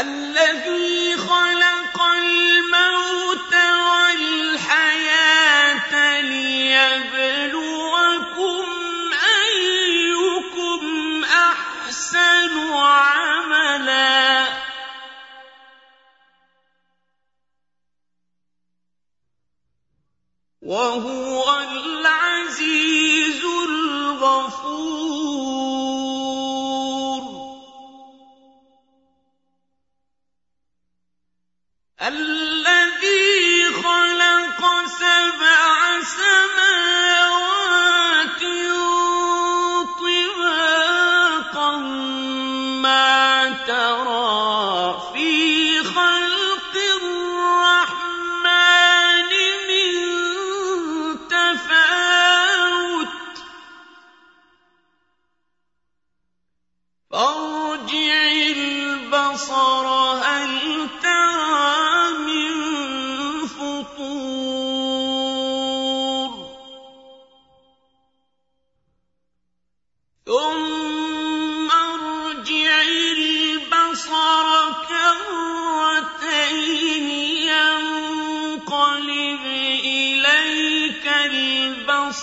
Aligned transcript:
الذي 0.00 1.16
خلق 1.16 2.02
الموت 2.02 3.54
والحياة 3.92 5.12
ليبلوكم 6.20 7.50
أيكم 9.44 10.82
أحسن 11.24 12.72
عملا. 12.72 14.46
وهو 20.62 21.60
العزيز 21.60 23.09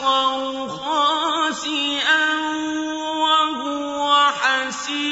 البصر 0.00 0.68
خاسئا 0.68 2.28
وهو 3.20 4.30
حسير 4.30 5.06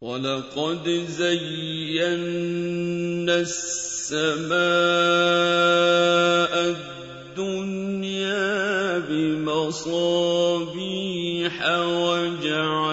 ولقد 0.00 0.88
زينا 1.08 2.16
السماء 3.36 4.56
الدنيا 7.36 8.18
بمصابيح 8.98 10.36
وجعلناها 12.08 12.86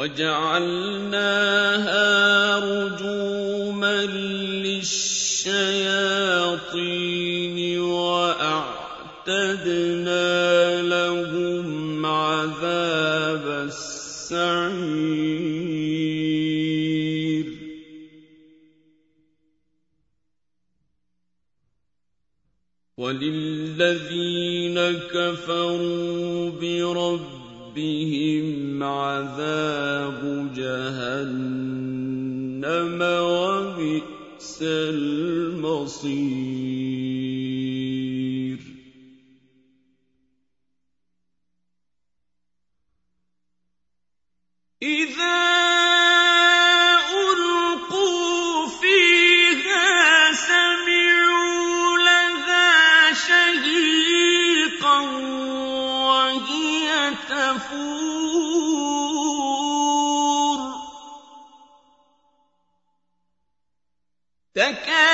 وجعلناها 0.00 1.28
رجوما 2.58 4.06
للشياطين 4.64 5.60
وأعتدنا 7.80 8.82
لهم 10.82 12.06
عذاب 12.06 13.68
السعير. 13.68 14.70
وللذين 22.96 24.78
كفروا 25.12 26.50
بربهم 26.50 27.39
عذاب 28.82 30.52
جهنم 30.54 32.20
وبئس 33.02 34.58
المصير 34.62 36.20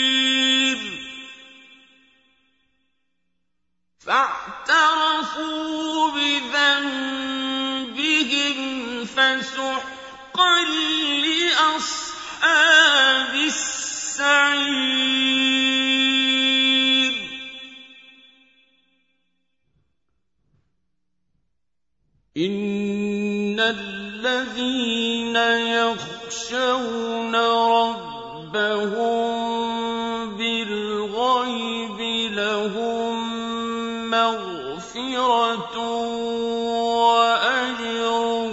فَاعْتَرَفُوا 3.99 6.11
بِذَنبِهِمْ 6.11 7.35
فَسُحْقًا 9.05 10.61
لِّأَصْحَابِ 11.25 13.35
السَّعِيرِ. 13.35 14.75
إِنَّ 22.37 23.59
الَّذِينَ 23.59 25.35
يَخْشَوْنَ 25.35 27.35
رَبَّهُمْ 27.35 28.14
بالغيب 30.37 31.99
لهم 32.33 33.15
مغفرة 34.11 35.77
وأجر 37.05 38.49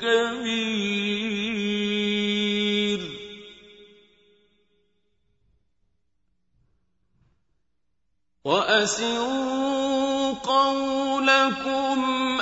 كبير. 0.00 1.04
وأسروا 8.44 10.32
قولكم 10.32 12.33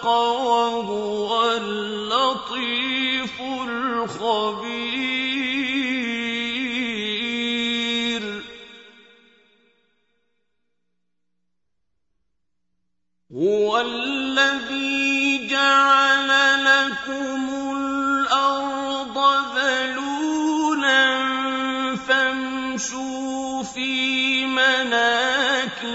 خلق 0.00 0.06
وهو 0.06 1.52
اللطيف 1.52 3.40
الخبير. 3.40 5.00
هو 13.32 13.80
الذي 13.80 15.48
جعل 15.48 16.28
لكم 16.64 17.42
الأرض 17.76 19.16
ذلولا 19.56 21.02
فامشوا 21.96 23.62
في 23.62 24.46
مناكبها 24.46 25.90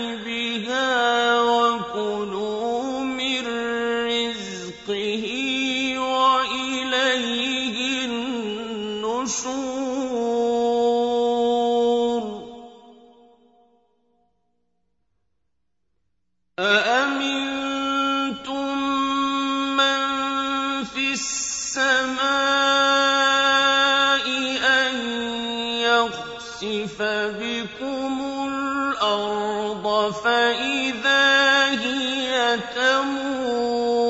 يخسف 26.64 27.02
بكم 27.40 28.48
الأرض 28.48 30.14
فإذا 30.24 31.66
هي 31.70 32.60
تمور 32.76 34.06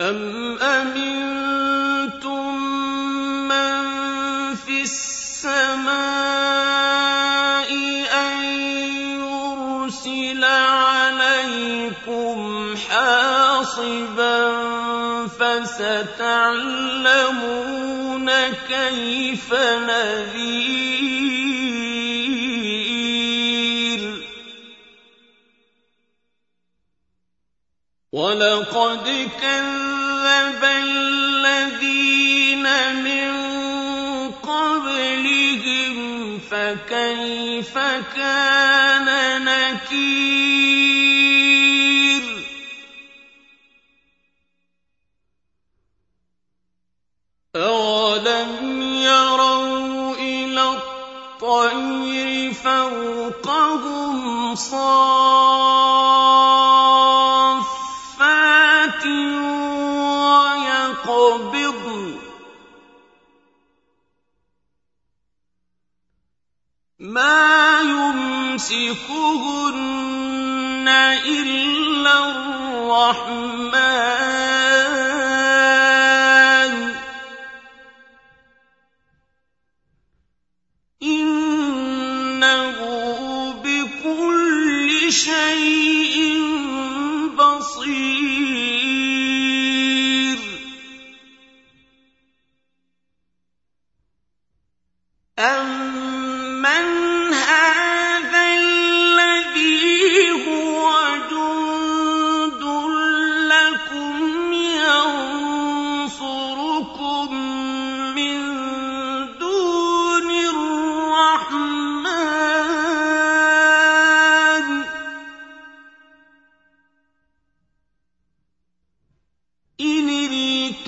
أم 0.00 0.58
أمنتم 0.58 2.54
من 3.48 3.74
في 4.54 4.82
السماء 4.82 5.94
أن 8.12 8.44
يرسل 9.20 10.44
عليكم 10.44 11.94
حاصبا 12.76 14.73
فستعلمون 15.64 17.30
كيف 18.68 19.54
نذير. 19.54 21.04
ولقد 28.12 29.28
كذب 29.42 30.64
الذين 30.64 32.66
من 33.04 33.32
قبلهم 34.30 35.96
فكيف 36.38 37.74
كان 38.16 39.08
نكير؟ 39.44 41.03
صافات 57.74 59.04
ويقبضن 61.04 62.02
ما 66.98 67.80
يمسكهن 67.80 68.98
إلا 71.26 72.14
الرحمن. 72.30 73.53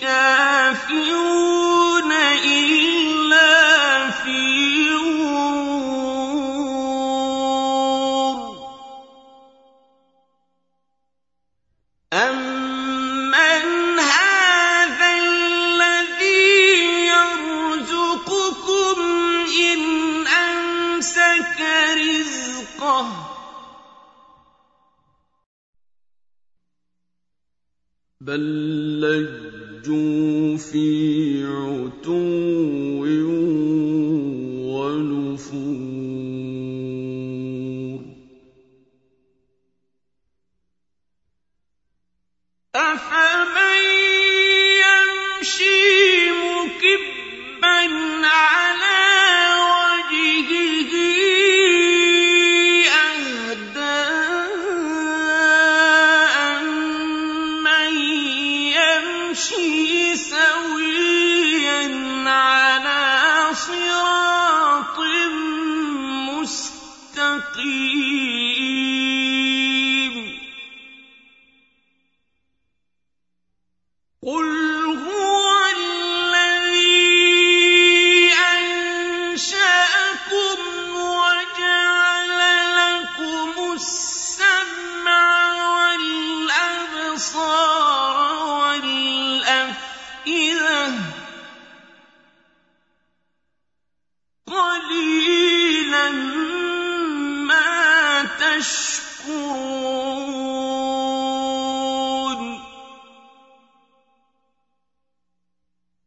الْكَافِرُونَ 0.02 1.32
إِلَّا 2.44 4.10
فِي 4.10 4.90
غُرُورٍ. 4.92 5.76
أَمَّنْ 12.12 13.64
هَٰذَا 13.98 15.10
الَّذِي 15.18 16.44
يَرْزُقُكُمْ 17.06 18.98
إِنْ 19.48 19.80
أَمْسَكَ 20.26 21.60
رِزْقَهُ 21.96 23.08
ۚ. 23.12 23.26
بَل 28.20 28.44
لَّجُّوا 29.00 29.55
فِي 30.56 31.44
عُتُوٍّ 31.44 32.85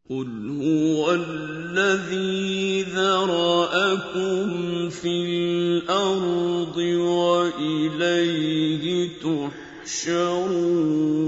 قل 0.09 0.27
هو 0.61 1.13
الذي 1.13 2.83
ذرأكم 2.83 4.49
في 4.89 5.07
الأرض 5.07 6.77
وإليه 7.57 8.85
تحشرون 9.85 11.18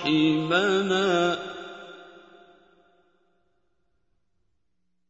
رحمنا 0.00 1.38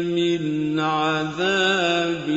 من 0.03 0.79
عذاب 0.79 2.30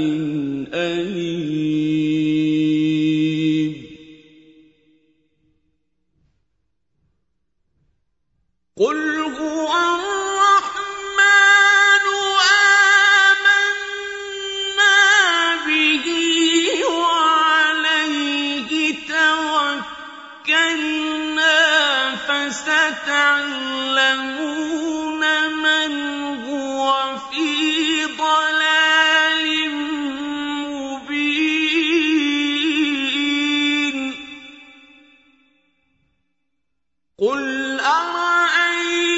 أَرَأَيْتَ 37.81 39.14